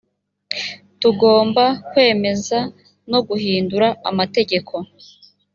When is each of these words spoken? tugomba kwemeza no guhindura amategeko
tugomba 1.01 1.63
kwemeza 1.89 2.57
no 3.11 3.19
guhindura 3.27 3.87
amategeko 4.09 4.73